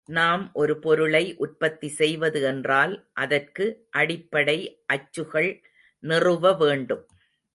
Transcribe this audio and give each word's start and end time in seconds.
நாம் 0.09 0.43
ஒரு 0.53 0.73
பொருளை 0.79 1.21
உற்பத்தி 1.35 1.87
செய்வது 1.89 2.41
என்றால் 2.43 2.93
அதற்கு 3.13 3.65
அடிப்படை 3.91 4.57
அச்சுகள் 4.93 5.51
நிறுவவேண்டும். 6.03 7.03